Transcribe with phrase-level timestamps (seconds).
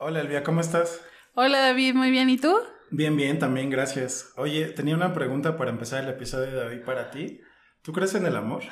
[0.00, 1.00] Hola Elvia, ¿cómo estás?
[1.34, 2.56] Hola David, muy bien, ¿y tú?
[2.92, 4.32] Bien, bien, también, gracias.
[4.36, 7.40] Oye, tenía una pregunta para empezar el episodio de hoy para ti.
[7.82, 8.62] ¿Tú crees en el amor?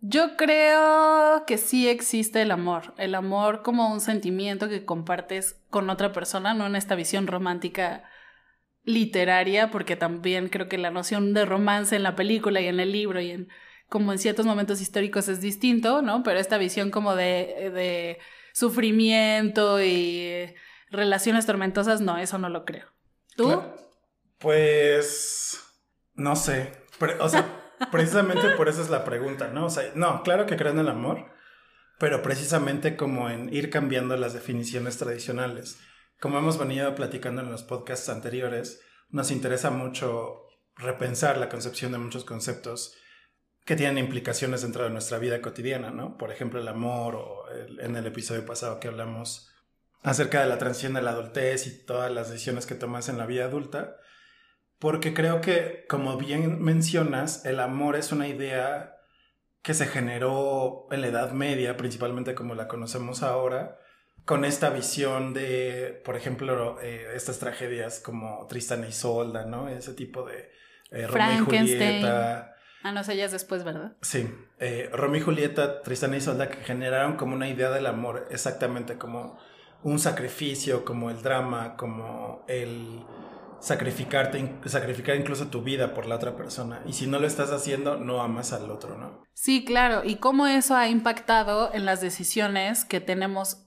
[0.00, 5.90] Yo creo que sí existe el amor, el amor como un sentimiento que compartes con
[5.90, 8.04] otra persona, no en esta visión romántica
[8.84, 12.92] literaria, porque también creo que la noción de romance en la película y en el
[12.92, 13.48] libro y en
[13.88, 16.22] como en ciertos momentos históricos es distinto, ¿no?
[16.22, 18.18] Pero esta visión como de, de
[18.60, 20.54] sufrimiento y
[20.90, 22.86] relaciones tormentosas, no, eso no lo creo.
[23.36, 23.62] ¿Tú?
[24.38, 25.60] Pues
[26.14, 26.72] no sé.
[27.18, 29.66] o sea, precisamente por eso es la pregunta, ¿no?
[29.66, 31.32] O sea, no, claro que creo en el amor,
[31.98, 35.80] pero precisamente como en ir cambiando las definiciones tradicionales.
[36.20, 40.42] Como hemos venido platicando en los podcasts anteriores, nos interesa mucho
[40.76, 42.94] repensar la concepción de muchos conceptos
[43.64, 46.16] que tienen implicaciones dentro de nuestra vida cotidiana, ¿no?
[46.18, 47.39] Por ejemplo, el amor o
[47.80, 49.50] en el episodio pasado que hablamos
[50.02, 53.26] acerca de la transición de la adultez y todas las decisiones que tomas en la
[53.26, 53.96] vida adulta,
[54.78, 58.96] porque creo que, como bien mencionas, el amor es una idea
[59.62, 63.78] que se generó en la Edad Media, principalmente como la conocemos ahora,
[64.24, 69.68] con esta visión de, por ejemplo, eh, estas tragedias como Tristan y e Isolda, ¿no?
[69.68, 70.50] Ese tipo de
[70.90, 72.49] eh, Romeo y Julieta.
[72.82, 73.92] Ah, no sé, ya es después, ¿verdad?
[74.00, 74.32] Sí.
[74.58, 78.96] Eh, Romeo y Julieta, Tristan y Isolda, que generaron como una idea del amor, exactamente
[78.96, 79.38] como
[79.82, 83.04] un sacrificio, como el drama, como el
[83.60, 86.82] sacrificarte, sacrificar incluso tu vida por la otra persona.
[86.86, 89.22] Y si no lo estás haciendo, no amas al otro, ¿no?
[89.34, 90.02] Sí, claro.
[90.04, 93.66] Y cómo eso ha impactado en las decisiones que tenemos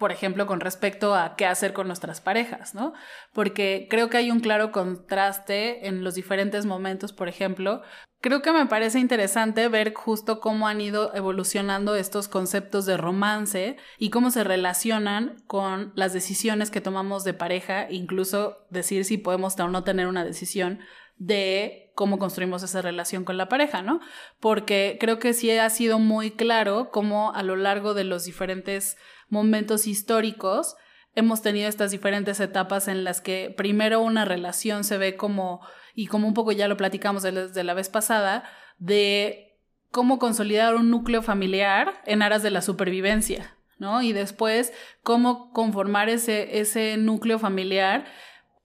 [0.00, 2.94] por ejemplo, con respecto a qué hacer con nuestras parejas, ¿no?
[3.34, 7.82] Porque creo que hay un claro contraste en los diferentes momentos, por ejemplo.
[8.22, 13.78] Creo que me parece interesante ver justo cómo han ido evolucionando estos conceptos de romance
[13.98, 19.58] y cómo se relacionan con las decisiones que tomamos de pareja, incluso decir si podemos
[19.58, 20.80] o no tener una decisión
[21.16, 24.00] de cómo construimos esa relación con la pareja, ¿no?
[24.38, 28.98] Porque creo que sí ha sido muy claro cómo a lo largo de los diferentes
[29.30, 30.76] momentos históricos
[31.14, 35.60] hemos tenido estas diferentes etapas en las que primero una relación se ve como,
[35.94, 38.44] y como un poco ya lo platicamos desde la vez pasada,
[38.78, 39.58] de
[39.90, 44.02] cómo consolidar un núcleo familiar en aras de la supervivencia, ¿no?
[44.02, 44.72] Y después
[45.02, 48.06] cómo conformar ese, ese núcleo familiar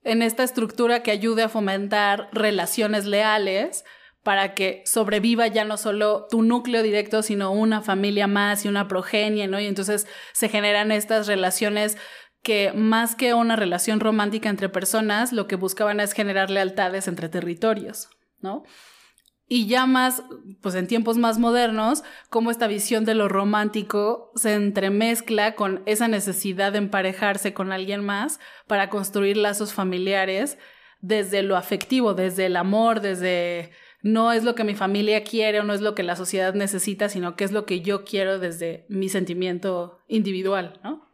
[0.04, 3.84] en esta estructura que ayude a fomentar relaciones leales
[4.22, 8.88] para que sobreviva ya no solo tu núcleo directo, sino una familia más y una
[8.88, 9.60] progenie, ¿no?
[9.60, 11.96] Y entonces se generan estas relaciones
[12.46, 17.28] que más que una relación romántica entre personas, lo que buscaban es generar lealtades entre
[17.28, 18.08] territorios,
[18.40, 18.62] ¿no?
[19.48, 20.22] Y ya más,
[20.62, 26.06] pues en tiempos más modernos, cómo esta visión de lo romántico se entremezcla con esa
[26.06, 30.56] necesidad de emparejarse con alguien más para construir lazos familiares
[31.00, 35.64] desde lo afectivo, desde el amor, desde no es lo que mi familia quiere o
[35.64, 38.86] no es lo que la sociedad necesita, sino que es lo que yo quiero desde
[38.88, 41.05] mi sentimiento individual, ¿no?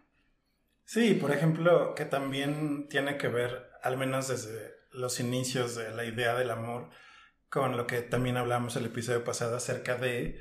[0.84, 6.04] Sí, por ejemplo, que también tiene que ver, al menos desde los inicios de la
[6.04, 6.91] idea del amor,
[7.48, 10.41] con lo que también hablamos el episodio pasado acerca de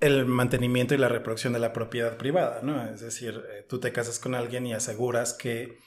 [0.00, 2.90] el mantenimiento y la reproducción de la propiedad privada, ¿no?
[2.90, 5.78] Es decir, eh, tú te casas con alguien y aseguras que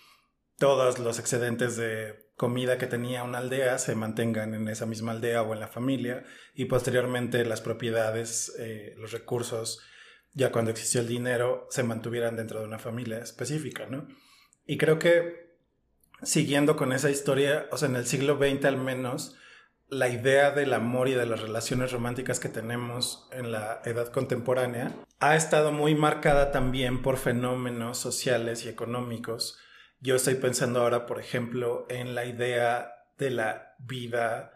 [0.58, 5.42] todos los excedentes de comida que tenía una aldea se mantengan en esa misma aldea
[5.42, 6.24] o en la familia
[6.54, 9.82] y posteriormente las propiedades, eh, los recursos,
[10.34, 14.08] ya cuando existió el dinero, se mantuvieran dentro de una familia específica, ¿no?
[14.66, 15.58] Y creo que
[16.22, 19.36] siguiendo con esa historia, o sea, en el siglo XX al menos,
[19.90, 24.96] la idea del amor y de las relaciones románticas que tenemos en la edad contemporánea
[25.20, 29.60] ha estado muy marcada también por fenómenos sociales y económicos
[30.04, 34.52] yo estoy pensando ahora, por ejemplo, en la idea de la vida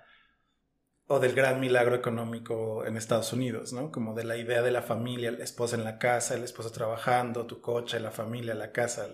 [1.08, 3.92] o del gran milagro económico en Estados Unidos, ¿no?
[3.92, 7.48] Como de la idea de la familia, la esposa en la casa, el esposo trabajando,
[7.48, 9.08] tu coche, la familia, la casa,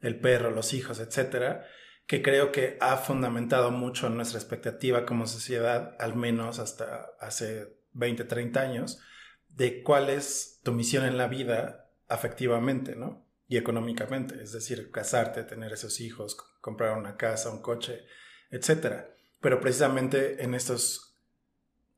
[0.00, 1.66] el, perro, los hijos, etcétera,
[2.06, 8.24] que creo que ha fundamentado mucho nuestra expectativa como sociedad, al menos hasta hace 20,
[8.24, 9.00] 30 años,
[9.48, 13.28] de cuál es tu misión en la vida afectivamente, ¿no?
[13.48, 18.04] y económicamente, es decir, casarte, tener esos hijos, comprar una casa, un coche,
[18.50, 19.06] etc.
[19.40, 21.07] Pero precisamente en estos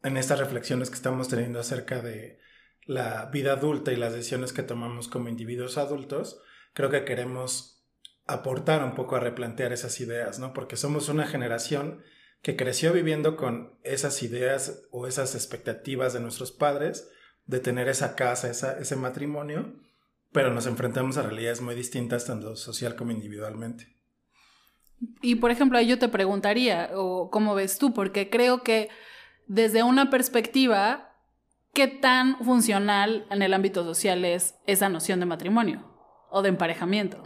[0.02, 2.38] en estas reflexiones que estamos teniendo acerca de
[2.85, 6.41] la vida adulta y las decisiones que tomamos como individuos adultos,
[6.73, 7.85] creo que queremos
[8.26, 10.52] aportar un poco a replantear esas ideas, ¿no?
[10.52, 12.02] Porque somos una generación
[12.43, 17.11] que creció viviendo con esas ideas o esas expectativas de nuestros padres
[17.44, 19.75] de tener esa casa, ese matrimonio,
[20.32, 23.97] pero nos enfrentamos a realidades muy distintas tanto social como individualmente.
[25.20, 28.88] Y por ejemplo, yo te preguntaría, o cómo ves tú, porque creo que
[29.50, 31.17] desde una perspectiva,
[31.75, 35.91] ¿qué tan funcional en el ámbito social es esa noción de matrimonio
[36.31, 37.20] o de emparejamiento?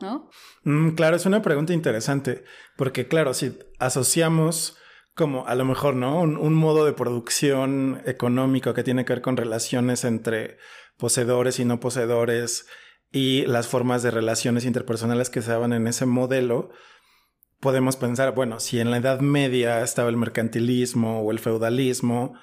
[0.00, 0.30] ¿No?
[0.62, 2.44] Mm, claro, es una pregunta interesante,
[2.76, 4.78] porque claro, si asociamos
[5.16, 6.20] como a lo mejor, ¿no?
[6.20, 10.56] Un, un, modo de producción económico que tiene que ver con relaciones entre
[10.98, 12.68] poseedores y no poseedores
[13.10, 16.70] y las formas de relaciones interpersonales que se daban en ese modelo,
[17.60, 22.34] podemos pensar, bueno, si en la Edad Media estaba el mercantilismo o el feudalismo,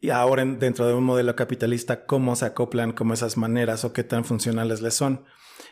[0.00, 4.02] y ahora dentro de un modelo capitalista, ¿cómo se acoplan como esas maneras o qué
[4.02, 5.24] tan funcionales les son?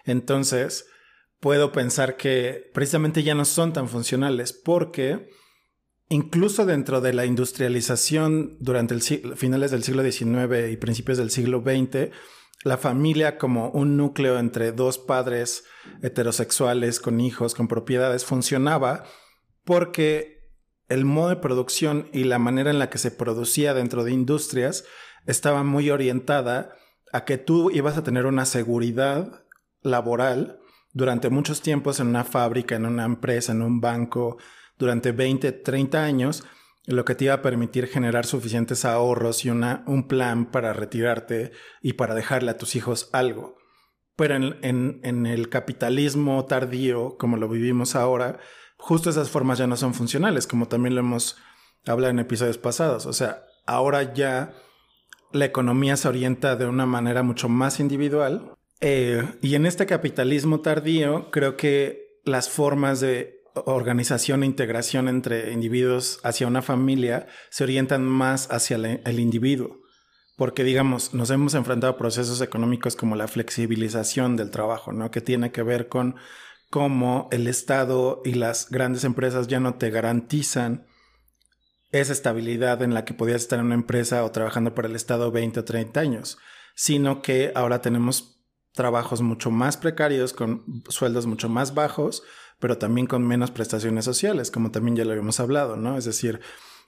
[0.05, 0.87] Entonces,
[1.41, 5.31] puedo pensar que precisamente ya no son tan funcionales porque
[6.09, 9.03] incluso dentro de la industrialización durante el
[9.37, 12.11] finales del siglo XIX y principios del siglo XX,
[12.63, 15.65] la familia como un núcleo entre dos padres
[16.03, 19.05] heterosexuales con hijos, con propiedades, funcionaba
[19.65, 20.51] porque
[20.89, 24.85] el modo de producción y la manera en la que se producía dentro de industrias
[25.27, 26.75] estaba muy orientada
[27.13, 29.45] a que tú ibas a tener una seguridad
[29.83, 30.61] laboral
[30.93, 34.39] durante muchos tiempos en una fábrica, en una empresa, en un banco,
[34.79, 36.45] durante 20, 30 años,
[36.87, 41.53] lo que te iba a permitir generar suficientes ahorros y una, un plan para retirarte
[41.83, 43.57] y para dejarle a tus hijos algo.
[44.17, 48.39] Pero en, en, el capitalismo tardío, como lo vivimos ahora,
[48.77, 51.37] justo esas formas ya no son funcionales, como también lo hemos
[51.87, 53.07] hablado en episodios pasados.
[53.07, 54.53] O sea, ahora ya
[55.33, 58.55] la economía se orienta de una manera mucho más individual.
[58.81, 65.53] Eh, y en este capitalismo tardío, creo que las formas de organización e integración entre
[65.53, 69.81] individuos hacia una familia se orientan más hacia el individuo.
[70.37, 75.11] Porque, digamos, nos hemos enfrentado a procesos económicos como la flexibilización del trabajo, ¿no?
[75.11, 76.17] Que tiene que ver con
[76.71, 80.87] cómo el Estado y las grandes empresas ya no te garantizan
[81.93, 85.31] esa estabilidad en la que podías estar en una empresa o trabajando para el Estado
[85.31, 86.39] 20 o 30 años,
[86.75, 88.41] sino que ahora tenemos
[88.73, 92.23] trabajos mucho más precarios, con sueldos mucho más bajos,
[92.61, 95.99] pero también con menos prestaciones sociales, como también ya lo habíamos hablado, ¿no?
[95.99, 96.41] Es decir,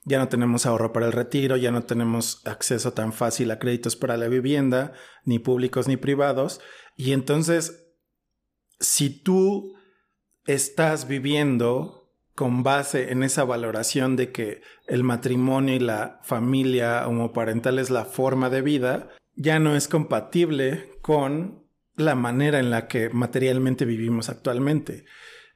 [0.05, 3.97] ya no tenemos ahorro para el retiro, ya no tenemos acceso tan fácil a créditos
[3.97, 4.93] para la vivienda,
[5.25, 6.61] ni públicos ni privados.
[6.97, 7.87] Y entonces,
[8.81, 9.75] si tú
[10.47, 17.79] estás viviendo con base en esa valoración de que el matrimonio y la familia homoparental
[17.79, 21.63] es la forma de vida, ya no es compatible con
[21.95, 25.05] la manera en la que materialmente vivimos actualmente.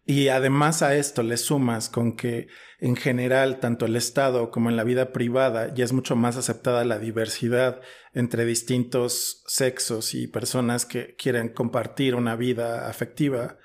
[0.09, 2.47] Y además a esto le sumas con que
[2.79, 6.85] en general, tanto el Estado como en la vida privada, ya es mucho más aceptada
[6.85, 7.81] la diversidad
[8.15, 13.59] entre distintos sexos y personas que quieren compartir una vida afectiva,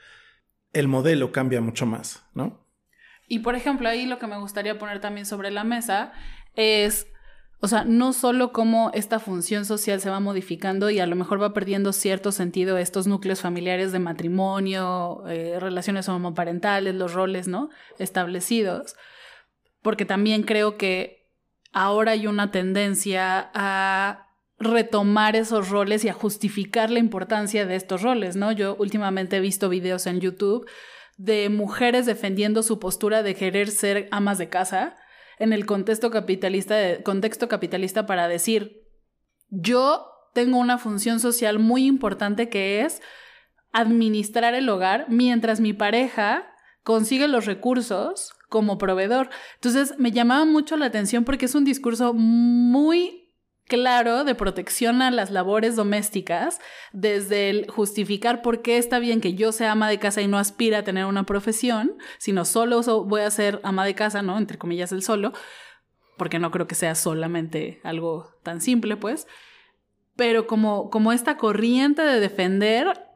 [0.74, 2.68] el modelo cambia mucho más, ¿no?
[3.28, 6.12] Y por ejemplo, ahí lo que me gustaría poner también sobre la mesa
[6.56, 7.06] es
[7.64, 11.40] o sea, no solo cómo esta función social se va modificando y a lo mejor
[11.40, 17.70] va perdiendo cierto sentido estos núcleos familiares de matrimonio, eh, relaciones homoparentales, los roles, ¿no?
[18.00, 18.96] Establecidos,
[19.84, 21.30] porque también creo que
[21.72, 28.02] ahora hay una tendencia a retomar esos roles y a justificar la importancia de estos
[28.02, 28.52] roles, ¿no?
[28.52, 30.68] Yo últimamente he visto videos en YouTube
[31.18, 34.98] de mujeres defendiendo su postura de querer ser amas de casa
[35.42, 38.84] en el contexto capitalista, contexto capitalista para decir,
[39.50, 43.02] yo tengo una función social muy importante que es
[43.74, 46.48] administrar el hogar mientras mi pareja
[46.84, 49.30] consigue los recursos como proveedor.
[49.56, 53.21] Entonces me llamaba mucho la atención porque es un discurso muy
[53.72, 56.60] claro de protección a las labores domésticas,
[56.92, 60.38] desde el justificar por qué está bien que yo sea ama de casa y no
[60.38, 64.38] aspira a tener una profesión, sino solo voy a ser ama de casa, ¿no?
[64.38, 65.32] Entre comillas el solo,
[66.18, 69.26] porque no creo que sea solamente algo tan simple, pues.
[70.18, 73.08] Pero como, como esta corriente de defender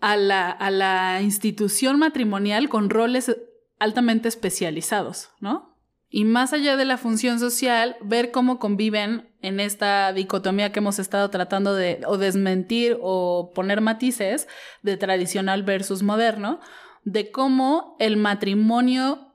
[0.00, 3.36] a la, a la institución matrimonial con roles
[3.78, 5.76] altamente especializados, ¿no?
[6.08, 10.98] Y más allá de la función social, ver cómo conviven en esta dicotomía que hemos
[10.98, 14.48] estado tratando de o desmentir o poner matices
[14.82, 16.60] de tradicional versus moderno,
[17.04, 19.30] de cómo el matrimonio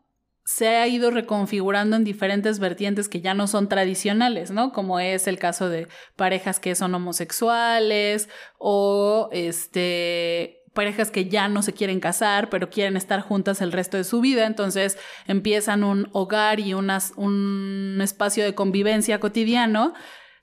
[0.45, 4.71] se ha ido reconfigurando en diferentes vertientes que ya no son tradicionales, ¿no?
[4.71, 11.63] Como es el caso de parejas que son homosexuales o este parejas que ya no
[11.63, 16.09] se quieren casar, pero quieren estar juntas el resto de su vida, entonces empiezan un
[16.11, 19.95] hogar y un espacio de convivencia cotidiano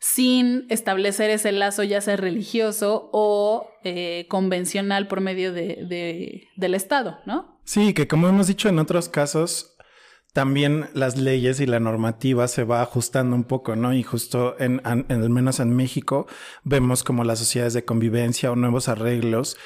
[0.02, 7.20] sin establecer ese lazo ya sea religioso o eh, convencional por medio de, del Estado,
[7.24, 7.60] ¿no?
[7.62, 9.76] Sí, que como hemos dicho en otros casos,
[10.32, 13.94] también las leyes y la normativa se va ajustando un poco, ¿no?
[13.94, 16.26] Y justo en, en, al menos en México
[16.64, 19.56] vemos como las sociedades de convivencia o nuevos arreglos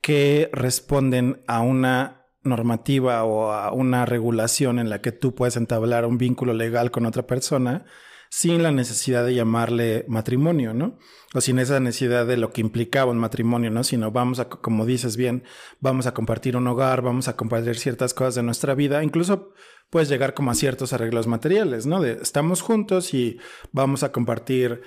[0.00, 6.06] que responden a una normativa o a una regulación en la que tú puedes entablar
[6.06, 7.84] un vínculo legal con otra persona
[8.30, 10.98] sin la necesidad de llamarle matrimonio, ¿no?
[11.34, 13.82] O sin esa necesidad de lo que implicaba un matrimonio, ¿no?
[13.82, 15.42] Sino vamos a, como dices bien,
[15.80, 19.52] vamos a compartir un hogar, vamos a compartir ciertas cosas de nuestra vida, incluso
[19.90, 22.00] puedes llegar como a ciertos arreglos materiales, ¿no?
[22.00, 23.38] De estamos juntos y
[23.72, 24.82] vamos a compartir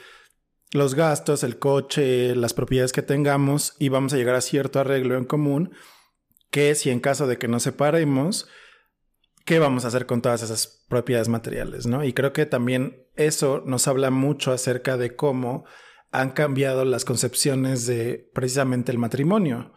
[0.73, 5.17] los gastos, el coche, las propiedades que tengamos y vamos a llegar a cierto arreglo
[5.17, 5.71] en común
[6.49, 8.47] que si en caso de que nos separemos,
[9.45, 11.87] ¿qué vamos a hacer con todas esas propiedades materiales?
[11.87, 12.03] ¿no?
[12.03, 15.65] Y creo que también eso nos habla mucho acerca de cómo
[16.11, 19.73] han cambiado las concepciones de precisamente el matrimonio.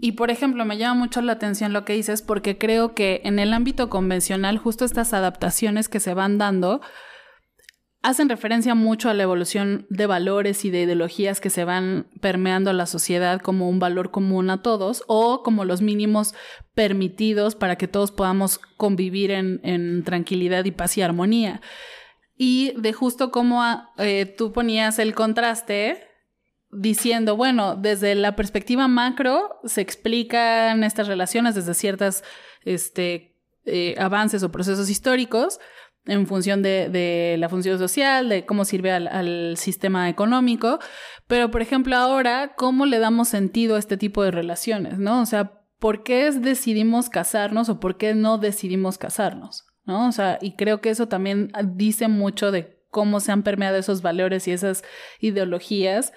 [0.00, 3.38] Y por ejemplo, me llama mucho la atención lo que dices porque creo que en
[3.38, 6.80] el ámbito convencional justo estas adaptaciones que se van dando
[8.08, 12.70] hacen referencia mucho a la evolución de valores y de ideologías que se van permeando
[12.70, 16.34] a la sociedad como un valor común a todos o como los mínimos
[16.74, 21.60] permitidos para que todos podamos convivir en, tranquilidad y paz y armonía.
[22.34, 23.62] Y de justo como
[23.98, 26.08] eh, tú ponías el contraste
[26.70, 32.24] diciendo, bueno, desde la perspectiva macro se explican estas relaciones desde ciertos
[32.64, 33.36] este,
[33.66, 35.60] eh, avances o procesos históricos,
[36.08, 40.78] en función de, la función social, de cómo sirve al, sistema económico,
[41.26, 44.98] pero por ejemplo ahora, ¿cómo le damos sentido a este tipo de relaciones?
[44.98, 45.20] ¿No?
[45.20, 49.66] O sea, ¿por qué decidimos casarnos o por qué no decidimos casarnos?
[49.84, 50.08] ¿No?
[50.08, 54.02] O sea, y creo que eso también dice mucho de cómo se han permeado esos
[54.02, 54.82] valores y esas
[55.20, 56.12] ideologías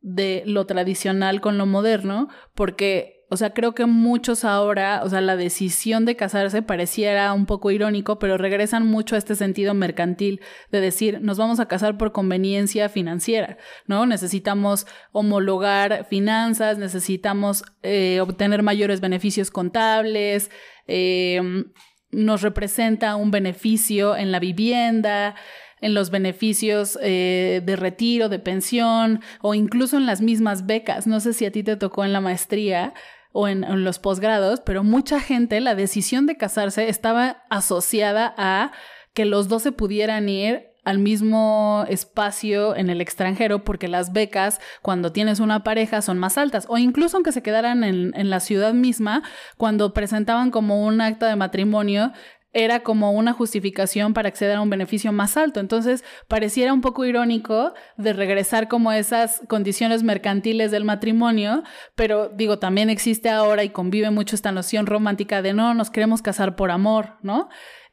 [0.00, 5.20] de lo tradicional con lo moderno, porque o sea, creo que muchos ahora, o sea,
[5.20, 10.40] la decisión de casarse pareciera un poco irónico, pero regresan mucho a este sentido mercantil
[10.72, 14.06] de decir, nos vamos a casar por conveniencia financiera, ¿no?
[14.06, 20.50] Necesitamos homologar finanzas, necesitamos eh, obtener mayores beneficios contables,
[20.86, 21.64] eh,
[22.10, 25.34] nos representa un beneficio en la vivienda,
[25.80, 31.06] en los beneficios eh, de retiro, de pensión o incluso en las mismas becas.
[31.06, 32.94] No sé si a ti te tocó en la maestría
[33.32, 38.72] o en, los posgrados, pero mucha gente la decisión de casarse estaba asociada a
[39.14, 44.58] que los dos se pudieran ir al mismo espacio en el extranjero porque las becas
[44.80, 46.64] cuando tienes una pareja son más altas.
[46.68, 49.22] O incluso aunque se quedaran en, en la ciudad misma
[49.58, 52.12] cuando presentaban como un acta de matrimonio
[52.52, 55.60] era como una justificación para acceder a un beneficio más alto.
[55.60, 61.62] Entonces, pareciera un poco irónico de regresar como esas condiciones mercantiles del matrimonio,
[61.94, 66.22] pero digo, también existe ahora y convive mucho esta noción romántica de no, nos queremos
[66.22, 67.48] casar por amor, ¿no?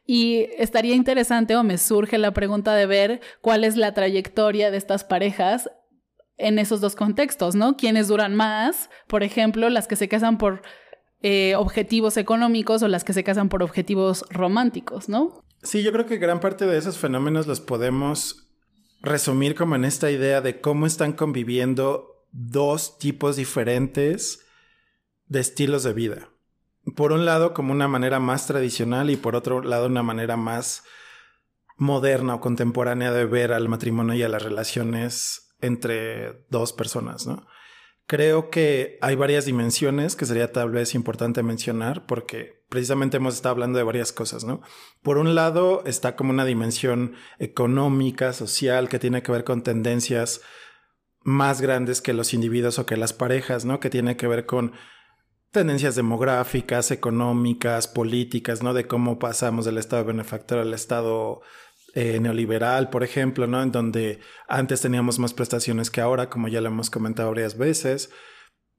[0.06, 4.76] Y estaría interesante o me surge la pregunta de ver cuál es la trayectoria de
[4.78, 5.68] estas parejas
[6.38, 7.76] en esos dos contextos, ¿no?
[7.76, 8.88] ¿Quiénes duran más?
[9.08, 10.62] Por ejemplo, las que se casan por
[11.22, 15.42] eh, objetivos económicos o las que se casan por objetivos románticos, ¿no?
[15.62, 18.48] Sí, yo creo que gran parte de esos fenómenos los podemos
[19.00, 24.46] resumir como en esta idea de cómo están conviviendo dos tipos diferentes
[25.26, 26.28] de estilos de vida.
[26.94, 30.84] Por un lado, como una manera más tradicional y por otro lado, una manera más
[31.76, 37.46] moderna o contemporánea de ver al matrimonio y a las relaciones entre dos personas, ¿no?
[38.06, 43.54] Creo que hay varias dimensiones que sería tal vez importante mencionar porque precisamente hemos estado
[43.54, 44.60] hablando de varias cosas, ¿no?
[45.02, 50.40] Por un lado está como una dimensión económica, social, que tiene que ver con tendencias
[51.22, 53.80] más grandes que los individuos o que las parejas, ¿no?
[53.80, 54.72] Que tiene que ver con
[55.50, 58.72] tendencias demográficas, económicas, políticas, ¿no?
[58.72, 61.40] De cómo pasamos del estado benefactor al estado
[61.94, 63.62] eh, neoliberal, por ejemplo, ¿no?
[63.62, 68.10] En donde antes teníamos más prestaciones que ahora, como ya lo hemos comentado varias veces,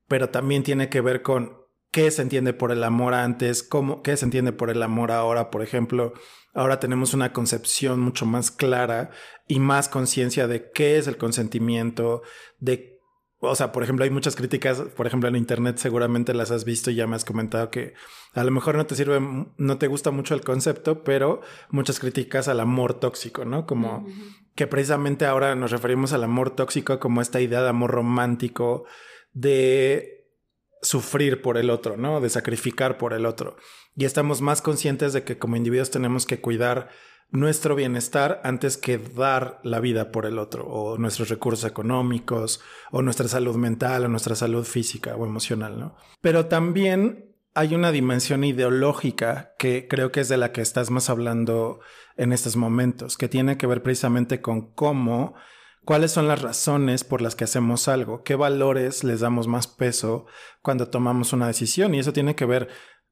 [0.07, 1.57] pero también tiene que ver con
[1.91, 5.49] qué se entiende por el amor antes, cómo, qué se entiende por el amor ahora,
[5.49, 6.13] por ejemplo.
[6.53, 9.11] Ahora tenemos una concepción mucho más clara
[9.47, 12.23] y más conciencia de qué es el consentimiento,
[12.59, 12.96] de
[13.39, 16.89] o sea, por ejemplo, hay muchas críticas, por ejemplo, en internet seguramente las has visto
[16.89, 17.93] y ya me has comentado que
[18.33, 19.19] a lo mejor no te sirve,
[19.57, 23.67] no te gusta mucho el concepto, pero muchas críticas al amor tóxico, ¿no?
[23.67, 24.07] Como
[24.55, 28.85] que precisamente ahora nos referimos al amor tóxico como esta idea de amor romántico,
[29.33, 30.17] de
[30.81, 32.21] sufrir por el otro, ¿no?
[32.21, 33.57] De sacrificar por el otro.
[33.95, 36.89] Y estamos más conscientes de que como individuos tenemos que cuidar
[37.29, 43.01] nuestro bienestar antes que dar la vida por el otro, o nuestros recursos económicos, o
[43.01, 45.95] nuestra salud mental, o nuestra salud física o emocional, ¿no?
[46.21, 51.09] Pero también hay una dimensión ideológica que creo que es de la que estás más
[51.09, 51.79] hablando
[52.15, 55.33] en estos momentos, que tiene que ver precisamente con cómo,
[55.83, 60.27] cuáles son las razones por las que hacemos algo, qué valores les damos más peso
[60.61, 61.95] cuando tomamos una decisión.
[61.95, 62.69] Y eso tiene que ver,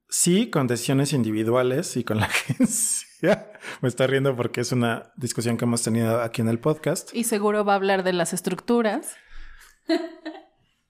[0.09, 5.57] sí, con decisiones individuales y con la agencia Me está riendo porque es una discusión
[5.57, 7.13] que hemos tenido aquí en el podcast.
[7.13, 9.15] Y seguro va a hablar de las estructuras.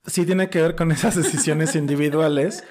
[0.06, 2.64] Sí, tiene que ver con esas decisiones individuales,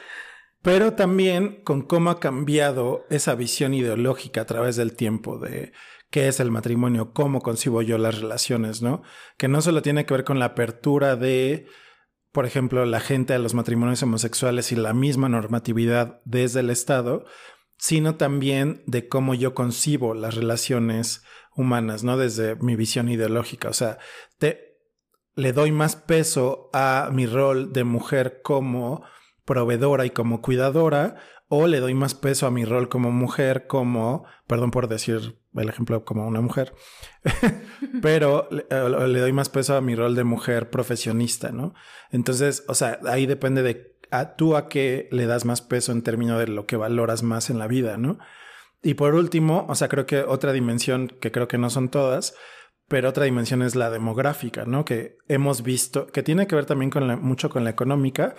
[0.63, 5.73] pero también con cómo ha cambiado esa visión ideológica a través del tiempo de
[6.11, 9.03] qué es el matrimonio, cómo concibo yo las relaciones, ¿no?
[9.37, 11.67] Que no solo tiene que ver con la apertura de,
[12.35, 17.25] por ejemplo, la gente a los matrimonios homosexuales y la misma normatividad desde el Estado,
[17.79, 21.23] sino también de cómo yo concibo las relaciones
[21.55, 22.17] humanas, ¿no?
[22.17, 23.69] Desde mi visión ideológica.
[23.69, 23.99] O sea,
[24.39, 24.81] te,
[25.37, 29.05] le doy más peso a mi rol de mujer como
[29.45, 31.15] proveedora y como cuidadora,
[31.47, 35.69] o le doy más peso a mi rol como mujer, como, perdón por decir el
[35.69, 36.75] ejemplo como una mujer,
[38.03, 41.75] pero le, eh, le, doy más peso a mi rol de mujer profesionista, ¿no?
[42.11, 46.03] Entonces, o sea, ahí depende de a tú a qué le das más peso en
[46.03, 48.19] términos de lo que valoras más en la vida, ¿no?
[48.83, 52.35] Y por último, o sea, creo que otra dimensión que creo que no son todas,
[52.87, 54.85] pero otra dimensión es la demográfica, ¿no?
[54.85, 58.35] Que hemos visto, que tiene que ver también con la, mucho con la económica,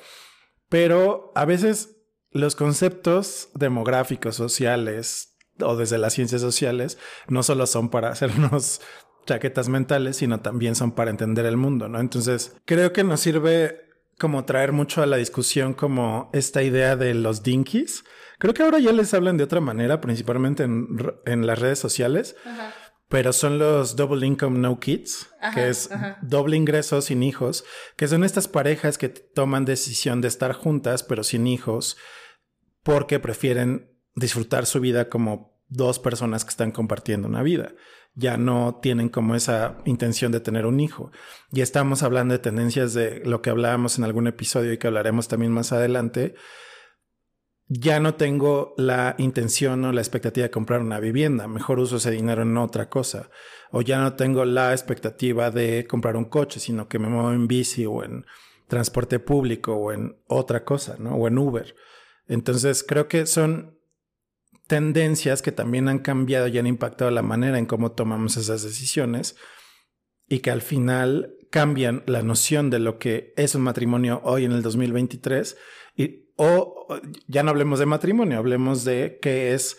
[0.70, 1.98] pero a veces
[2.30, 6.98] los conceptos demográficos, sociales o desde las ciencias sociales
[7.28, 8.82] no solo son para hacernos
[9.26, 12.00] chaquetas mentales, sino también son para entender el mundo, ¿no?
[12.00, 13.82] Entonces, creo que nos sirve
[14.20, 18.04] como traer mucho a la discusión como esta idea de los dinkies.
[18.38, 22.36] Creo que ahora ya les hablan de otra manera, principalmente en, las redes sociales.
[23.08, 25.90] Pero son los double income no kids, que es
[26.22, 27.64] doble ingreso sin hijos,
[27.98, 31.98] que son estas parejas que toman decisión de estar juntas pero sin hijos
[32.84, 37.74] porque prefieren disfrutar su vida como dos personas que están compartiendo una vida
[38.16, 41.12] ya no tienen como esa intención de tener un hijo.
[41.52, 45.28] Y estamos hablando de tendencias de lo que hablábamos en algún episodio y que hablaremos
[45.28, 46.34] también más adelante.
[47.68, 52.12] Ya no tengo la intención o la expectativa de comprar una vivienda, mejor uso ese
[52.12, 53.30] dinero en otra cosa.
[53.72, 57.48] O ya no tengo la expectativa de comprar un coche, sino que me muevo en
[57.48, 58.26] bici o en
[58.68, 61.16] transporte público o en otra cosa, ¿no?
[61.16, 61.76] O en Uber.
[62.28, 63.75] Entonces creo que son
[64.68, 69.36] tendencias que también han cambiado y han impactado la manera en cómo tomamos esas decisiones
[70.28, 74.52] y que al final cambian la noción de lo que es un matrimonio hoy en
[74.52, 75.58] el 2023
[75.96, 76.88] y o
[77.28, 79.78] ya no hablemos de matrimonio, hablemos de qué es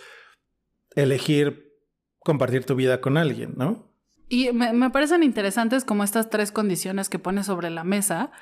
[0.94, 1.74] elegir
[2.20, 3.92] compartir tu vida con alguien, ¿no?
[4.28, 8.32] Y me, me parecen interesantes como estas tres condiciones que pones sobre la mesa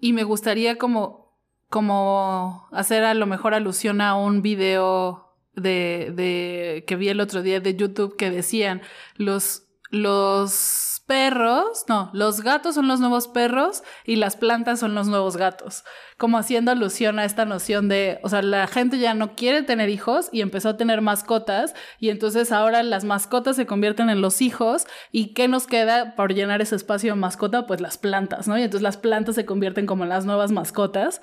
[0.00, 6.84] y me gustaría como, como hacer a lo mejor alusión a un video de, de,
[6.86, 8.82] que vi el otro día de YouTube que decían
[9.16, 15.08] los, los perros, no, los gatos son los nuevos perros y las plantas son los
[15.08, 15.84] nuevos gatos,
[16.16, 19.90] como haciendo alusión a esta noción de, o sea, la gente ya no quiere tener
[19.90, 24.40] hijos y empezó a tener mascotas y entonces ahora las mascotas se convierten en los
[24.40, 27.66] hijos y ¿qué nos queda por llenar ese espacio de mascota?
[27.66, 28.56] Pues las plantas, ¿no?
[28.56, 31.20] Y entonces las plantas se convierten como las nuevas mascotas.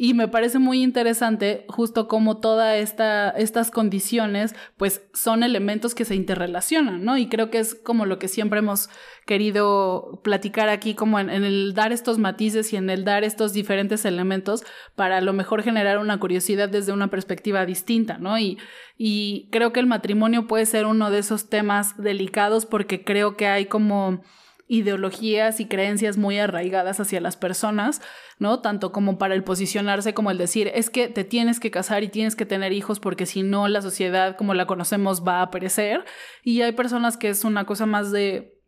[0.00, 6.04] Y me parece muy interesante justo cómo todas esta, estas condiciones pues son elementos que
[6.04, 7.18] se interrelacionan, ¿no?
[7.18, 8.90] Y creo que es como lo que siempre hemos
[9.26, 14.04] querido platicar aquí, como en, el dar estos matices y en el dar estos diferentes
[14.04, 14.62] elementos
[14.94, 18.38] para a lo mejor generar una curiosidad desde una perspectiva distinta, ¿no?
[18.38, 18.56] Y,
[18.96, 23.48] y creo que el matrimonio puede ser uno de esos temas delicados porque creo que
[23.48, 24.22] hay como
[24.68, 28.02] ideologías y creencias muy arraigadas hacia las personas,
[28.38, 28.60] ¿no?
[28.60, 32.08] Tanto como para el posicionarse como el decir, es que te tienes que casar y
[32.08, 36.04] tienes que tener hijos porque si no la sociedad como la conocemos va a perecer.
[36.44, 38.60] Y hay personas que es una cosa más de,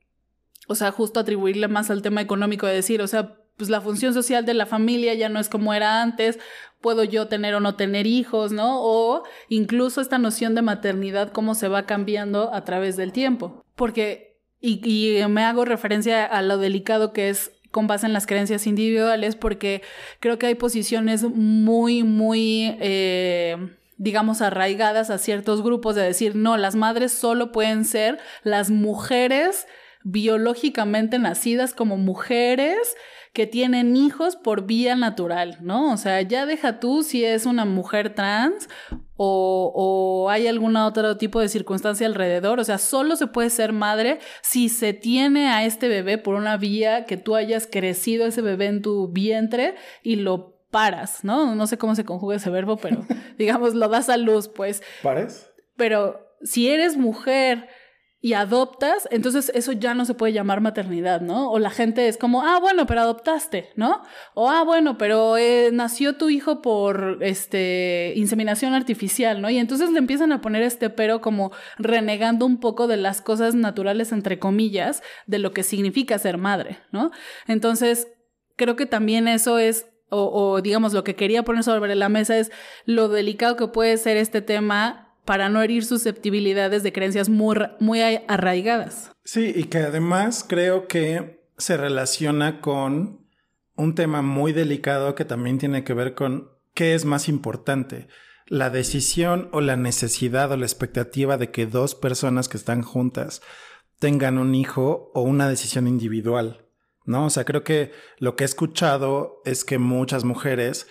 [0.68, 4.14] o sea, justo atribuirle más al tema económico de decir, o sea, pues la función
[4.14, 6.38] social de la familia ya no es como era antes,
[6.80, 8.80] puedo yo tener o no tener hijos, ¿no?
[8.80, 13.62] O incluso esta noción de maternidad, cómo se va cambiando a través del tiempo.
[13.76, 14.29] Porque
[14.60, 19.36] y, me hago referencia a lo delicado que es con base en las creencias individuales,
[19.36, 19.82] porque
[20.18, 23.56] creo que hay posiciones muy, muy, eh,
[23.96, 29.66] digamos, arraigadas a ciertos grupos de decir, no, las madres solo pueden ser las mujeres
[30.02, 32.96] biológicamente nacidas como mujeres
[33.32, 35.92] que tienen hijos por vía natural, ¿no?
[35.92, 38.68] O sea, ya deja tú si es una mujer trans
[39.22, 42.58] o, o, hay algún otro tipo de circunstancia alrededor.
[42.58, 46.56] O sea, solo se puede ser madre si se tiene a este bebé por una
[46.56, 51.54] vía que tú hayas crecido ese bebé en tu vientre y lo paras, ¿no?
[51.54, 53.04] No sé cómo se conjuga ese verbo, pero
[53.36, 54.82] digamos, lo das a luz, pues.
[55.02, 55.50] ¿Pares?
[55.76, 57.68] Pero si eres mujer
[58.22, 61.50] y adoptas, entonces eso ya no se puede llamar maternidad, ¿no?
[61.50, 64.02] O la gente es como, ah, bueno, pero adoptaste, ¿no?
[64.34, 69.48] O, ah, bueno, pero eh, nació tu hijo por, este, inseminación artificial, ¿no?
[69.48, 73.54] Y entonces le empiezan a poner este pero como renegando un poco de las cosas
[73.54, 77.12] naturales, entre comillas, de lo que significa ser madre, ¿no?
[77.46, 78.08] Entonces,
[78.56, 82.36] creo que también eso es o, o, digamos lo que quería poner sobre la mesa
[82.36, 82.50] es
[82.84, 88.00] lo delicado que puede ser este tema para no herir susceptibilidades de creencias muy, muy
[88.26, 89.12] arraigadas.
[89.22, 93.28] Sí, y que además creo que se relaciona con
[93.76, 98.08] un tema muy delicado que también tiene que ver con qué es más importante,
[98.46, 103.40] la decisión o la necesidad o la expectativa de que dos personas que están juntas
[104.00, 106.66] tengan un hijo o una decisión individual,
[107.04, 107.26] ¿no?
[107.26, 110.88] O sea, creo que lo que he escuchado es que muchas mujeres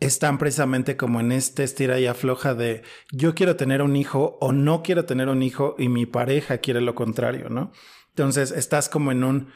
[0.00, 4.52] están precisamente como en este estira y afloja de yo quiero tener un hijo o
[4.52, 7.72] no quiero tener un hijo y mi pareja quiere lo contrario, ¿no?
[8.10, 9.48] Entonces estás como en un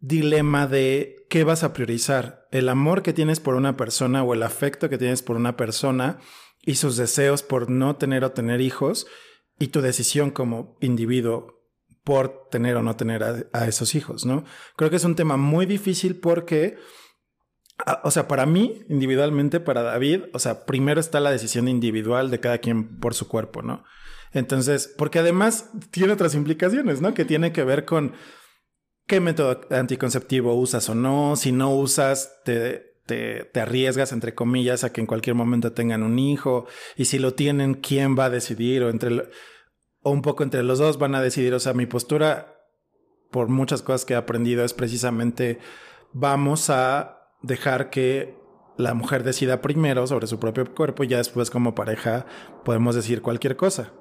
[0.00, 4.42] dilema de qué vas a priorizar, el amor que tienes por una persona o el
[4.42, 6.18] afecto que tienes por una persona
[6.62, 9.06] y sus deseos por no tener o tener hijos
[9.58, 11.58] y tu decisión como individuo
[12.04, 14.44] por tener o no tener a, esos hijos, ¿no?
[14.76, 16.78] Creo que es un tema muy difícil porque
[18.02, 22.40] o sea, para mí, individualmente, para David, o sea, primero está la decisión individual de
[22.40, 23.84] cada quien por su cuerpo, ¿no?
[24.32, 27.14] Entonces, porque además tiene otras implicaciones, ¿no?
[27.14, 28.14] Que tiene que ver con
[29.06, 34.84] qué método anticonceptivo usas o no, si no usas, te, te, te, arriesgas, entre comillas,
[34.84, 38.30] a que en cualquier momento tengan un hijo, y si lo tienen, ¿quién va a
[38.30, 38.82] decidir?
[38.82, 39.30] O, entre,
[40.02, 42.54] o un poco entre los dos van a decidir, o sea, mi postura,
[43.30, 45.58] por muchas cosas que he aprendido, es precisamente,
[46.12, 48.36] vamos a dejar que
[48.76, 52.26] la mujer decida primero sobre su propio cuerpo y ya después como pareja
[52.64, 53.92] podemos decir cualquier cosa.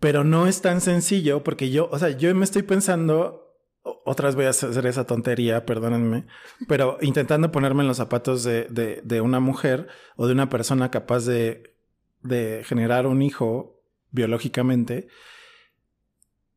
[0.00, 4.34] Pero no es tan sencillo porque yo, o sea, yo me estoy pensando, otra vez
[4.34, 6.26] voy a hacer esa tontería, perdónenme,
[6.66, 10.90] pero intentando ponerme en los zapatos de, de, de una mujer o de una persona
[10.90, 11.74] capaz de,
[12.22, 15.08] de generar un hijo biológicamente,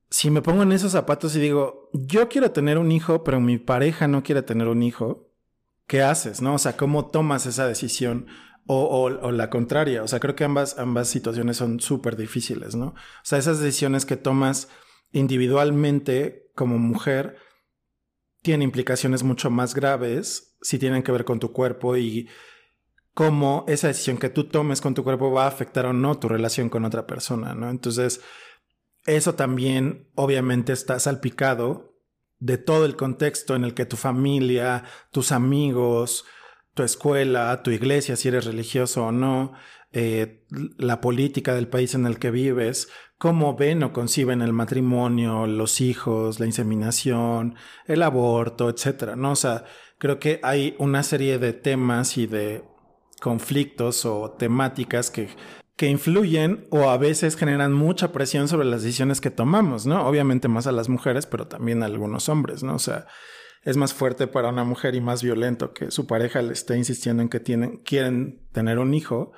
[0.10, 3.58] si me pongo en esos zapatos y digo, yo quiero tener un hijo, pero mi
[3.58, 5.27] pareja no quiere tener un hijo,
[5.88, 6.42] ¿qué haces?
[6.42, 6.56] ¿No?
[6.56, 8.28] O sea, ¿cómo tomas esa decisión?
[8.70, 10.04] O, la contraria.
[10.04, 12.88] O sea, creo que ambas, ambas situaciones son súper difíciles, ¿no?
[12.88, 14.68] O sea, esas decisiones que tomas
[15.14, 17.38] individualmente como mujer
[18.42, 22.28] tienen implicaciones mucho más graves si tienen que ver con tu cuerpo y
[23.14, 26.28] cómo esa decisión que tú tomes con tu cuerpo va a afectar o no tu
[26.28, 27.70] relación con otra persona, ¿no?
[27.70, 28.20] Entonces,
[29.06, 31.97] eso también obviamente está salpicado
[32.40, 36.26] de todo el contexto en el que tu familia, tus amigos,
[36.74, 39.54] tu escuela, tu iglesia, si eres religioso o no,
[39.92, 40.46] eh,
[40.78, 45.82] la política del país en el que vives, cómo ven o conciben el matrimonio, los
[45.82, 49.32] hijos, la inseminación, el aborto, etcétera, ¿no?
[49.32, 49.64] O sea,
[49.98, 52.64] creo que hay una serie de temas y de
[53.22, 55.30] conflictos o temáticas que
[55.78, 60.08] que influyen o a veces generan mucha presión sobre las decisiones que tomamos, ¿no?
[60.08, 62.76] Obviamente más a las mujeres, pero también a algunos hombres, ¿no?
[62.76, 63.06] O sea,
[63.64, 67.22] es más fuerte para una mujer y más violento que su pareja le esté insistiendo
[67.22, 69.34] en que tienen, quieren tener un hijo.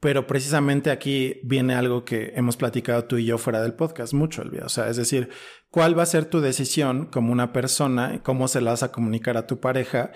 [0.00, 4.42] Pero precisamente aquí viene algo que hemos platicado tú y yo fuera del podcast mucho,
[4.42, 4.64] Elvia.
[4.64, 5.30] O sea, es decir,
[5.70, 8.22] ¿cuál va a ser tu decisión como una persona?
[8.22, 10.12] ¿Cómo se la vas a comunicar a tu pareja?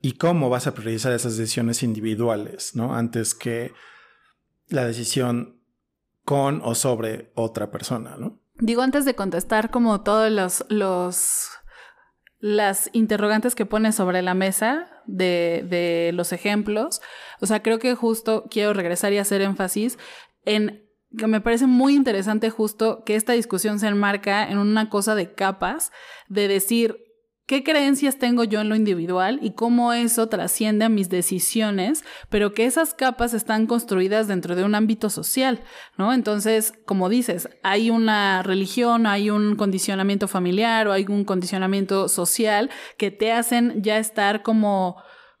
[0.00, 2.94] ¿Y cómo vas a priorizar esas decisiones individuales, ¿no?
[2.94, 3.72] Antes que
[4.68, 5.60] la decisión
[6.24, 8.40] con o sobre otra persona, ¿no?
[8.56, 11.50] Digo, antes de contestar como todos los, los
[12.38, 17.00] las interrogantes que pones sobre la mesa de, de los ejemplos,
[17.40, 19.98] o sea, creo que justo quiero regresar y hacer énfasis
[20.44, 20.84] en
[21.16, 25.32] que me parece muy interesante justo que esta discusión se enmarca en una cosa de
[25.32, 25.92] capas,
[26.28, 27.03] de decir,
[27.46, 32.54] qué creencias tengo yo en lo individual y cómo eso trasciende a mis decisiones, pero
[32.54, 35.62] que esas capas están construidas dentro de un ámbito social,
[35.98, 36.12] ¿no?
[36.12, 42.70] Entonces, como dices, hay una religión, hay un condicionamiento familiar o hay un condicionamiento social
[42.96, 44.96] que te hacen ya estar como,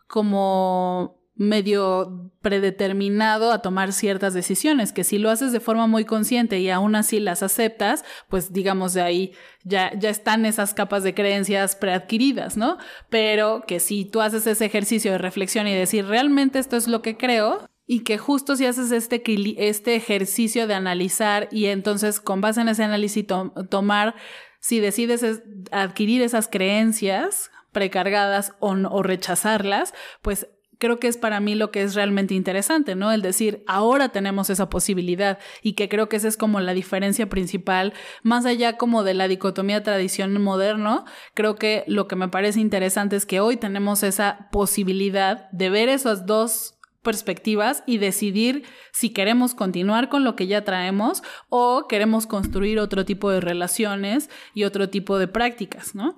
[0.06, 6.60] como medio predeterminado a tomar ciertas decisiones, que si lo haces de forma muy consciente
[6.60, 9.32] y aún así las aceptas, pues digamos de ahí
[9.64, 12.78] ya, ya están esas capas de creencias preadquiridas, ¿no?
[13.10, 17.02] Pero que si tú haces ese ejercicio de reflexión y decir, realmente esto es lo
[17.02, 19.22] que creo, y que justo si haces este,
[19.58, 23.26] este ejercicio de analizar y entonces con base en ese análisis
[23.68, 24.14] tomar,
[24.60, 29.92] si decides adquirir esas creencias precargadas o, o rechazarlas,
[30.22, 33.12] pues creo que es para mí lo que es realmente interesante, ¿no?
[33.12, 37.28] El decir, ahora tenemos esa posibilidad y que creo que esa es como la diferencia
[37.28, 42.60] principal, más allá como de la dicotomía tradición moderno, creo que lo que me parece
[42.60, 49.10] interesante es que hoy tenemos esa posibilidad de ver esas dos perspectivas y decidir si
[49.10, 54.64] queremos continuar con lo que ya traemos o queremos construir otro tipo de relaciones y
[54.64, 56.16] otro tipo de prácticas, ¿no?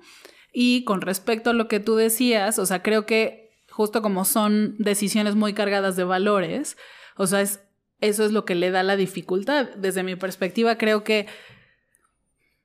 [0.53, 3.46] Y con respecto a lo que tú decías, o sea, creo que
[3.77, 6.77] justo como son decisiones muy cargadas de valores,
[7.15, 7.61] o sea, es,
[8.01, 9.69] eso es lo que le da la dificultad.
[9.77, 11.27] Desde mi perspectiva, creo que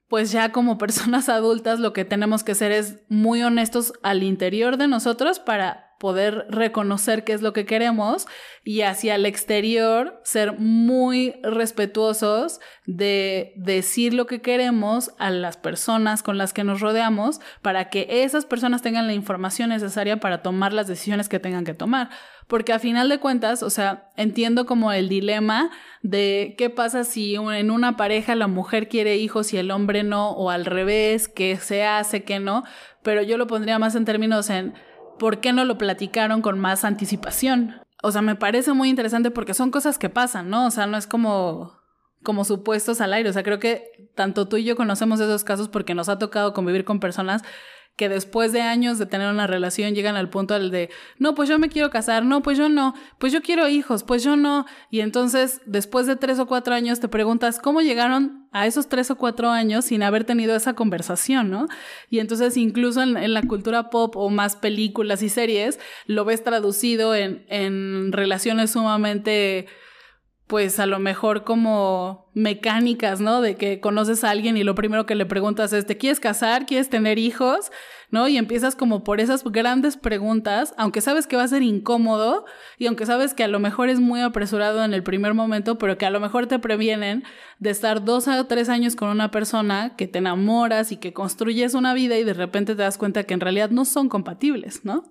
[0.09, 4.79] pues ya como personas adultas lo que tenemos que hacer es muy honestos al interior
[4.79, 8.27] de nosotros para poder reconocer qué es lo que queremos
[8.65, 16.25] y hacia el exterior ser muy respetuosos de decir lo que queremos a las personas
[16.25, 20.73] con las que nos rodeamos para que esas personas tengan la información necesaria para tomar
[20.73, 22.11] las decisiones que tengan que tomar.
[22.49, 25.71] Porque a final de cuentas, o sea, entiendo como el dilema
[26.03, 30.33] de qué pasa si en una pareja la mujer quiere hijos y el hombre no,
[30.33, 32.65] o al revés, qué se hace, qué no,
[33.05, 34.75] pero yo lo pondría más en términos en
[35.19, 37.81] ¿por qué no lo platicaron con más anticipación?
[38.03, 40.67] O sea, me parece muy interesante porque son cosas que pasan, ¿no?
[40.67, 41.83] O sea, no es como
[42.23, 43.29] como supuestos al aire.
[43.29, 46.53] O sea, creo que tanto tú y yo conocemos esos casos porque nos ha tocado
[46.53, 47.43] convivir con personas
[47.97, 51.49] que después de años de tener una relación llegan al punto del de, no, pues
[51.49, 54.65] yo me quiero casar, no, pues yo no, pues yo quiero hijos, pues yo no.
[54.91, 59.11] Y entonces, después de tres o cuatro años, te preguntas, ¿cómo llegaron a esos tres
[59.11, 61.67] o cuatro años sin haber tenido esa conversación, ¿no?
[62.09, 67.15] Y entonces, incluso en, la cultura pop o más películas y series, lo ves traducido
[67.15, 69.67] en, en relaciones sumamente
[70.47, 73.41] pues a lo mejor como mecánicas, ¿no?
[73.41, 76.67] De que conoces a alguien y lo primero que le preguntas es, ¿te quieres casar?
[76.67, 77.71] ¿Quieres tener hijos?
[78.11, 78.29] ¿No?
[78.29, 82.45] Y empiezas como por esas grandes preguntas, aunque sabes que va a ser incómodo
[82.77, 85.97] y aunque sabes que a lo mejor es muy apresurado en el primer momento, pero
[85.97, 87.25] que a lo mejor te previenen
[87.59, 91.73] de estar dos a tres años con una persona que te enamoras y que construyes
[91.73, 95.05] una vida y de repente te das cuenta que en realidad no son compatibles, ¿no?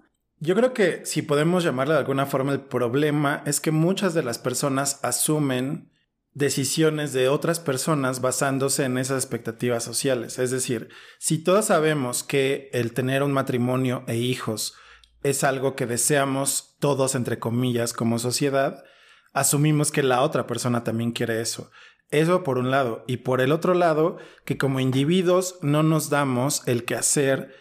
[0.43, 4.23] Yo creo que si podemos llamarlo de alguna forma el problema es que muchas de
[4.23, 5.91] las personas asumen
[6.33, 10.39] decisiones de otras personas basándose en esas expectativas sociales.
[10.39, 14.73] Es decir, si todos sabemos que el tener un matrimonio e hijos
[15.21, 18.83] es algo que deseamos todos, entre comillas, como sociedad,
[19.33, 21.69] asumimos que la otra persona también quiere eso.
[22.09, 23.03] Eso por un lado.
[23.05, 27.53] Y por el otro lado, que como individuos no nos damos el quehacer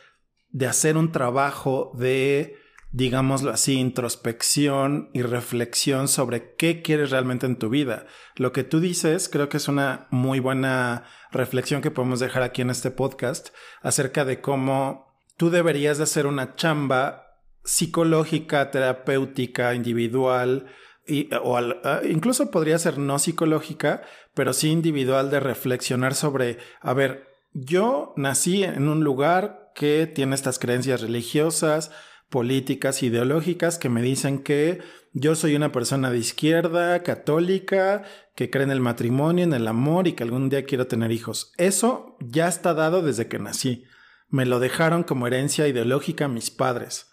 [0.48, 2.56] de hacer un trabajo de
[2.92, 8.06] digámoslo así, introspección y reflexión sobre qué quieres realmente en tu vida.
[8.36, 12.62] Lo que tú dices creo que es una muy buena reflexión que podemos dejar aquí
[12.62, 13.50] en este podcast
[13.82, 17.26] acerca de cómo tú deberías de hacer una chamba
[17.64, 20.66] psicológica, terapéutica, individual,
[21.06, 24.02] y, o ah, incluso podría ser no psicológica,
[24.34, 30.34] pero sí individual de reflexionar sobre, a ver, yo nací en un lugar que tiene
[30.34, 31.90] estas creencias religiosas,
[32.30, 34.80] políticas ideológicas que me dicen que
[35.12, 38.04] yo soy una persona de izquierda, católica,
[38.36, 41.52] que cree en el matrimonio, en el amor y que algún día quiero tener hijos.
[41.58, 43.84] Eso ya está dado desde que nací.
[44.28, 47.10] Me lo dejaron como herencia ideológica mis padres.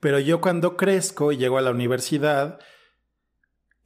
[0.00, 2.58] Pero yo cuando crezco y llego a la universidad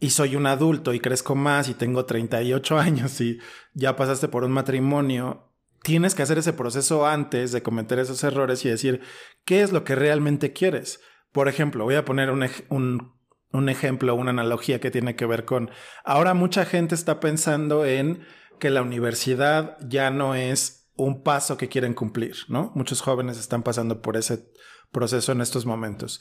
[0.01, 3.39] y soy un adulto y crezco más y tengo 38 años y
[3.75, 5.50] ya pasaste por un matrimonio
[5.83, 9.01] tienes que hacer ese proceso antes de cometer esos errores y decir
[9.45, 11.01] qué es lo que realmente quieres.
[11.33, 13.13] Por ejemplo, voy a poner un,
[13.53, 15.71] un, ejemplo, una analogía que tiene que ver con,
[16.05, 18.25] ahora mucha gente está pensando en
[18.59, 22.73] que la universidad ya no es un paso que quieren cumplir, ¿no?
[22.75, 24.51] Muchos jóvenes están pasando por ese
[24.93, 26.21] proceso en estos momentos.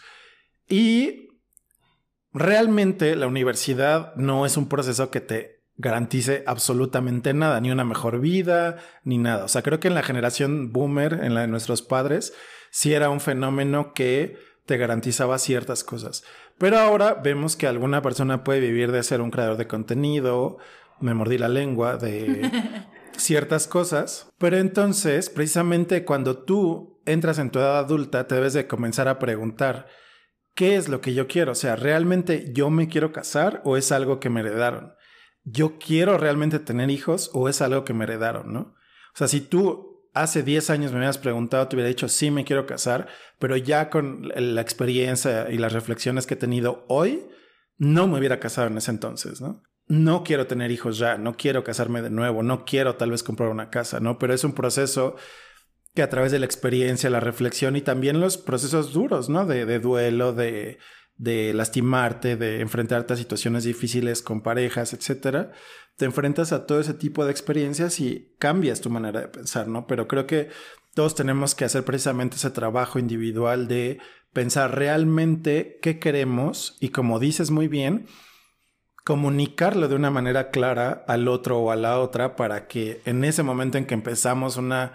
[0.69, 1.27] Y
[2.31, 8.19] realmente la universidad no es un proceso que te garantice absolutamente nada, ni una mejor
[8.19, 9.45] vida, ni nada.
[9.45, 12.33] O sea, creo que en la generación boomer, en la de nuestros padres,
[12.69, 16.23] sí era un fenómeno que te garantizaba ciertas cosas.
[16.57, 20.57] Pero ahora vemos que alguna persona puede vivir de ser un creador de contenido,
[20.99, 22.51] me mordí la lengua, de
[23.17, 24.29] ciertas cosas.
[24.37, 29.17] Pero entonces, precisamente cuando tú entras en tu edad adulta, te debes de comenzar a
[29.17, 29.87] preguntar,
[30.55, 31.53] ¿qué es lo que yo quiero?
[31.53, 34.98] O sea, ¿realmente yo me quiero casar o es algo que me heredaron?
[35.51, 38.75] ¿Yo quiero realmente tener hijos o es algo que me heredaron, no?
[39.13, 42.45] O sea, si tú hace 10 años me hubieras preguntado, te hubiera dicho, sí, me
[42.45, 43.07] quiero casar,
[43.37, 47.25] pero ya con la experiencia y las reflexiones que he tenido hoy,
[47.77, 49.63] no me hubiera casado en ese entonces, ¿no?
[49.87, 53.49] No quiero tener hijos ya, no quiero casarme de nuevo, no quiero tal vez comprar
[53.49, 54.19] una casa, ¿no?
[54.19, 55.15] Pero es un proceso
[55.95, 59.45] que a través de la experiencia, la reflexión y también los procesos duros, ¿no?
[59.45, 60.77] De, duelo, de,
[61.19, 65.51] de, lastimarte, de enfrentarte a situaciones difíciles con parejas, etcétera,
[65.97, 69.85] te enfrentas a todo ese tipo de experiencias y cambias tu manera de pensar, ¿no?
[69.85, 70.49] Pero creo que
[70.95, 73.99] todos tenemos que hacer precisamente ese trabajo individual de
[74.33, 78.07] pensar realmente qué queremos y como dices muy bien,
[79.05, 83.43] comunicarlo de una manera clara al otro o a la otra para que en ese
[83.43, 84.93] momento en que empezamos una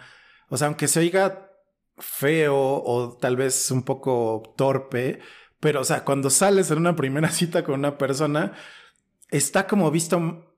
[0.49, 1.51] o sea, aunque se oiga
[1.99, 5.21] feo o tal vez un poco torpe,
[5.65, 8.53] pero o sea, cuando sales en una primera cita con una persona,
[9.31, 10.55] está como visto,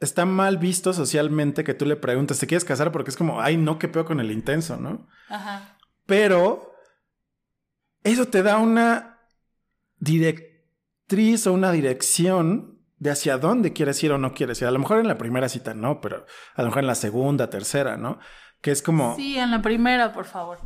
[0.00, 2.90] está mal visto socialmente que tú le preguntes, ¿te quieres casar?
[2.90, 5.06] Porque es como, ay, no, qué peor con el intenso, ¿no?
[5.28, 5.76] Ajá.
[6.06, 6.72] Pero
[8.02, 9.18] eso te da una
[9.98, 14.68] directriz o una dirección de hacia dónde quieres ir o no quieres ir.
[14.68, 17.50] A lo mejor en la primera cita no, pero a lo mejor en la segunda,
[17.50, 18.18] tercera, ¿no?
[18.62, 19.14] Que es como...
[19.14, 20.58] Sí, en la primera, por favor.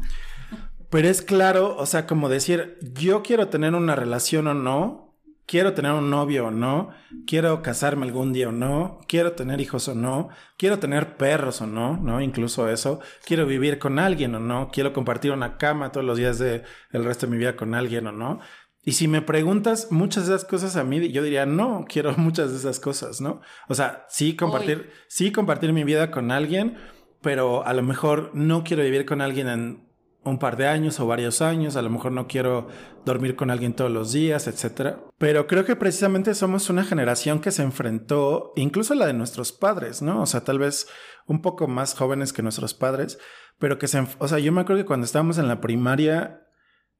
[0.93, 5.73] Pero es claro, o sea, como decir, yo quiero tener una relación o no, quiero
[5.73, 6.91] tener un novio o no,
[7.27, 10.29] quiero casarme algún día o no, quiero tener hijos o no,
[10.59, 12.21] quiero tener perros o no, ¿no?
[12.21, 16.39] Incluso eso, quiero vivir con alguien o no, quiero compartir una cama todos los días
[16.39, 18.41] del el resto de mi vida con alguien o no.
[18.85, 22.51] Y si me preguntas muchas de esas cosas a mí, yo diría, no, quiero muchas
[22.51, 23.41] de esas cosas, ¿no?
[23.67, 26.77] O sea, sí compartir, sí compartir mi vida con alguien,
[27.23, 29.92] pero a lo mejor no quiero vivir con alguien en
[30.25, 32.69] un par de años o varios años, a lo mejor no quiero
[33.05, 34.97] dormir con alguien todos los días, etc.
[35.19, 40.03] Pero creo que precisamente somos una generación que se enfrentó, incluso la de nuestros padres,
[40.03, 40.23] ¿no?
[40.23, 40.87] O sea, tal vez
[41.27, 43.19] un poco más jóvenes que nuestros padres,
[43.59, 46.47] pero que se, o sea, yo me acuerdo que cuando estábamos en la primaria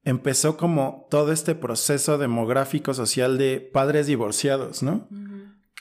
[0.03, 5.07] empezó como todo este proceso demográfico social de padres divorciados, ¿no?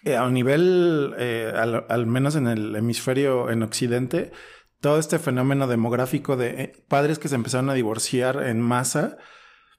[0.05, 4.33] Eh, a nivel, eh, al, menos en el hemisferio en Occidente,
[4.83, 9.16] todo este fenómeno demográfico de eh, padres que se empezaron a divorciar en masa,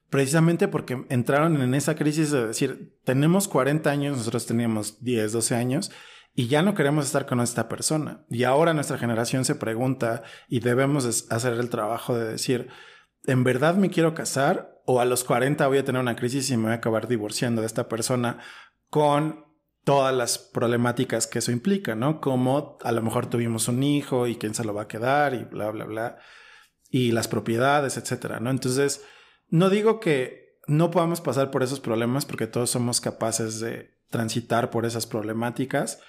[0.10, 5.56] precisamente porque entraron en esa crisis de decir, tenemos 40 años, nosotros teníamos 10, 12
[5.56, 5.92] años,
[6.34, 8.26] y ya no queremos estar con esta persona.
[8.30, 12.70] Y ahora nuestra generación se pregunta y debemos hacer el trabajo de decir,
[13.26, 14.82] ¿en verdad me quiero casar?
[14.86, 17.62] ¿O a los 40 voy a tener una crisis y me voy a acabar divorciando
[17.62, 18.39] de esta persona
[18.89, 19.42] con
[19.84, 22.22] todas las problemáticas que eso implica, ¿no?
[22.22, 25.43] Como a lo mejor tuvimos un hijo y quién se lo va a quedar y
[25.43, 26.17] bla, bla, bla,
[26.89, 28.50] y las propiedades, etcétera, ¿no?
[28.50, 29.06] Entonces,
[29.50, 34.69] no digo que no podamos pasar por esos problemas porque todos somos capaces de transitar
[34.69, 36.00] por esas problemáticas,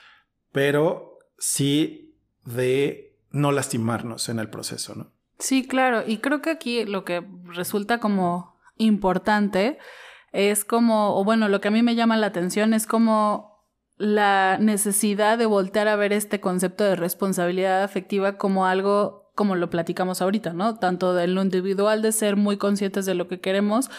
[0.53, 5.13] pero sí de no lastimarnos en el proceso, ¿no?
[5.39, 9.79] Sí, claro, y creo que aquí lo que resulta como importante
[10.33, 13.54] es como, o bueno, lo que a mí me llama la atención es como
[13.97, 19.69] la necesidad de voltear a ver este concepto de responsabilidad afectiva como algo como lo
[19.71, 20.77] platicamos ahorita, ¿no?
[20.77, 23.91] Tanto de lo individual de ser muy conscientes de lo que queremos,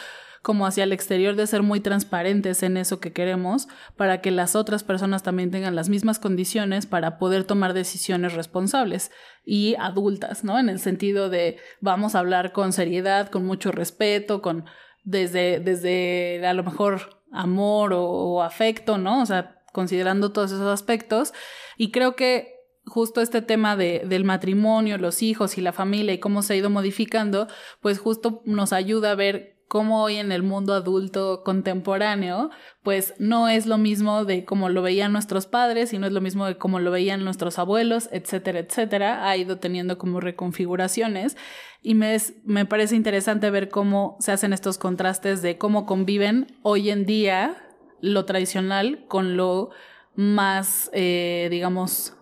[0.42, 4.56] como hacia el exterior de ser muy transparentes en eso que queremos, para que las
[4.56, 9.12] otras personas también tengan las mismas condiciones para poder tomar decisiones responsables
[9.44, 10.60] y adultas, ¿no?
[10.60, 14.66] En el sentido de vamos a hablar con seriedad, con mucho respeto, con
[15.04, 19.22] desde, desde a lo mejor amor o, o afecto, ¿no?
[19.22, 21.34] O sea, considerando todos esos aspectos.
[21.76, 26.20] Y creo que justo este tema de, del matrimonio, los hijos y la familia y
[26.20, 27.48] cómo se ha ido modificando,
[27.82, 32.52] pues justo nos ayuda a ver cómo hoy en el mundo adulto contemporáneo,
[32.84, 36.22] pues no es lo mismo de cómo lo veían nuestros padres y no es lo
[36.22, 39.28] mismo de cómo lo veían nuestros abuelos, etcétera, etcétera.
[39.28, 41.36] Ha ido teniendo como reconfiguraciones
[41.82, 46.92] y me, me parece interesante ver cómo se hacen estos contrastes de cómo conviven hoy
[46.92, 47.65] en día
[48.06, 49.72] lo tradicional con lo
[50.16, 52.16] más, eh, digamos,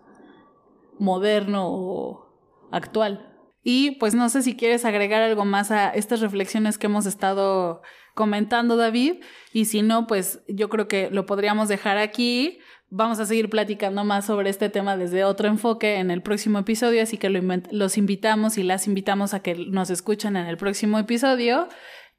[1.00, 2.28] moderno o
[2.72, 3.30] actual.
[3.63, 7.82] Y pues no sé si quieres agregar algo más a estas reflexiones que hemos estado
[8.13, 9.24] comentando, David.
[9.54, 12.60] Y si no, pues yo creo que lo podríamos dejar aquí.
[12.89, 17.02] Vamos a seguir platicando más sobre este tema desde otro enfoque en el próximo episodio,
[17.02, 21.70] así que los invitamos y las invitamos a que nos escuchen en el próximo episodio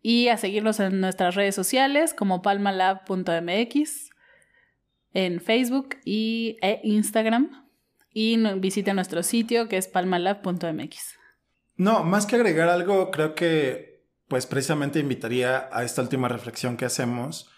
[0.07, 4.11] y a seguirnos en nuestras redes sociales como palmalab.mx
[5.15, 7.71] en Facebook y, e Instagram
[8.13, 11.19] y visite nuestro sitio que es palmalab.mx.
[11.77, 16.85] No, más que agregar algo, creo que pues precisamente invitaría a esta última reflexión que
[16.85, 17.51] hacemos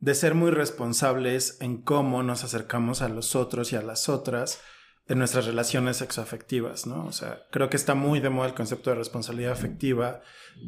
[0.00, 4.60] de ser muy responsables en cómo nos acercamos a los otros y a las otras
[5.08, 7.06] en nuestras relaciones sexoafectivas, ¿no?
[7.06, 10.20] O sea, creo que está muy de moda el concepto de responsabilidad afectiva,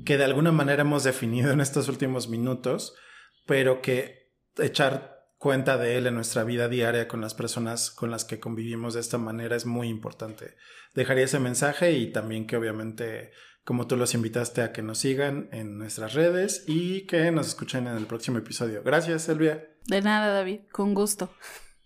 [0.04, 2.94] que de alguna manera hemos definido en estos últimos minutos,
[3.46, 8.24] pero que echar cuenta de él en nuestra vida diaria con las personas con las
[8.24, 10.56] que convivimos de esta manera es muy importante.
[10.94, 13.32] Dejaría ese mensaje y también que obviamente,
[13.64, 17.86] como tú los invitaste a que nos sigan en nuestras redes y que nos escuchen
[17.86, 18.82] en el próximo episodio.
[18.84, 19.64] Gracias, Elvia.
[19.86, 21.30] De nada, David, con gusto.